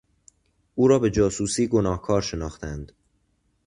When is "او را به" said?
0.75-1.09